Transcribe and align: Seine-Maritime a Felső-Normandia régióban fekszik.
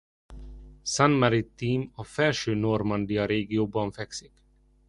Seine-Maritime 0.83 1.89
a 1.93 2.03
Felső-Normandia 2.03 3.25
régióban 3.25 3.91
fekszik. 3.91 4.31